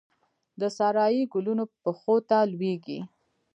[0.59, 2.99] د سارايي ګلونو پښو ته لویږې